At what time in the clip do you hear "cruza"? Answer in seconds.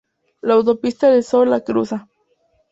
1.61-2.07